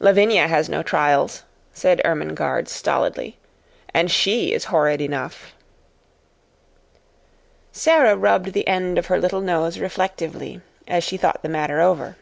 "Lavinia 0.00 0.48
has 0.48 0.70
no 0.70 0.82
trials," 0.82 1.42
said 1.74 2.00
Ermengarde, 2.06 2.68
stolidly, 2.70 3.36
"and 3.92 4.10
she 4.10 4.50
is 4.54 4.64
horrid 4.72 4.98
enough." 5.02 5.52
Sara 7.70 8.16
rubbed 8.16 8.54
the 8.54 8.66
end 8.66 8.96
of 8.96 9.08
her 9.08 9.20
little 9.20 9.42
nose 9.42 9.78
reflectively, 9.78 10.62
as 10.88 11.04
she 11.04 11.18
thought 11.18 11.42
the 11.42 11.50
matter 11.50 11.82
over. 11.82 12.16